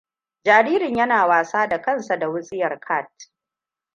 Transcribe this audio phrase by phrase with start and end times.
[0.43, 3.31] Jaririn yana wasa da kansa da wutsiyar cat.